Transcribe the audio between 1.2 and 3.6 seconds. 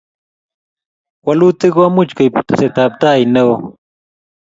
Walutik ko much koip tesetaptai ne o